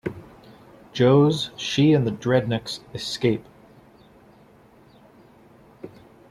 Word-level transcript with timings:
Joes, 0.93 1.51
she 1.55 1.93
and 1.93 2.07
the 2.07 2.11
Dreadnoks 2.11 2.79
escape. 2.91 3.45